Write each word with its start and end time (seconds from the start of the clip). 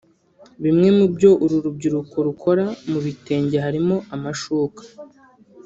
Bimwe 0.63 0.89
mu 0.97 1.05
byo 1.15 1.31
uru 1.43 1.55
rubyiruko 1.65 2.15
rukora 2.27 2.65
mu 2.89 2.99
bitenge 3.05 3.57
harimo 3.65 3.95
amashuka 4.15 4.81